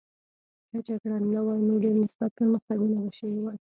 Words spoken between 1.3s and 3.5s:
نه وای نو ډېر مثبت پرمختګونه به شوي